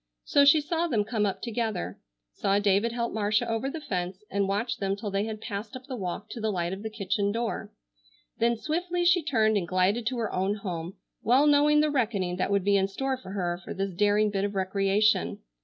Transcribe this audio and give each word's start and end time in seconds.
So 0.23 0.45
she 0.45 0.61
saw 0.61 0.87
them 0.87 1.03
come 1.03 1.27
up 1.27 1.43
together, 1.43 1.99
saw 2.33 2.57
David 2.57 2.91
help 2.91 3.13
Marcia 3.13 3.47
over 3.47 3.69
the 3.69 3.79
fence 3.79 4.23
and 4.31 4.47
watched 4.47 4.79
them 4.79 4.95
till 4.95 5.11
they 5.11 5.25
had 5.25 5.39
passed 5.39 5.75
up 5.75 5.85
the 5.85 5.95
walk 5.95 6.27
to 6.31 6.41
the 6.41 6.49
light 6.49 6.73
of 6.73 6.81
the 6.81 6.89
kitchen 6.89 7.31
door. 7.31 7.71
Then 8.39 8.57
swiftly 8.57 9.05
she 9.05 9.21
turned 9.21 9.57
and 9.57 9.67
glided 9.67 10.07
to 10.07 10.17
her 10.17 10.33
own 10.33 10.55
home, 10.55 10.95
well 11.21 11.45
knowing 11.45 11.81
the 11.81 11.91
reckoning 11.91 12.37
that 12.37 12.49
would 12.49 12.63
be 12.63 12.77
in 12.77 12.87
store 12.87 13.15
for 13.15 13.33
her 13.33 13.61
for 13.63 13.75
this 13.75 13.93
daring 13.93 14.31
bit 14.31 14.43
of 14.43 14.55
recreation. 14.55 15.37